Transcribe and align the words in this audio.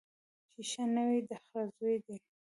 چي 0.51 0.61
ښه 0.71 0.83
نه 0.93 1.01
وي 1.07 1.19
د 1.29 1.31
خره 1.43 1.63
زوی 1.75 1.95
دی 2.05 2.15